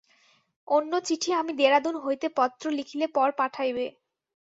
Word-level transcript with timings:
অন্য 0.67 0.91
চিঠি 1.07 1.29
আমি 1.33 1.51
দেরাদুন 1.53 1.95
হইতে 2.03 2.27
পত্র 2.37 2.63
লিখিলে 2.77 3.07
পর 3.15 3.29
পাঠাইবে। 3.39 3.85